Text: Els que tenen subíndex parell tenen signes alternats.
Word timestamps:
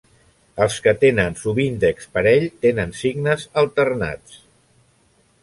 Els 0.65 0.77
que 0.85 0.93
tenen 1.03 1.37
subíndex 1.41 2.07
parell 2.15 2.47
tenen 2.65 2.97
signes 3.01 3.47
alternats. 3.65 4.43